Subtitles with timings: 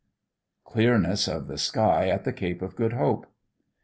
[0.65, 3.27] CLEARNESS OF THE SKY AT THE CAPE OF GOOD HOPE.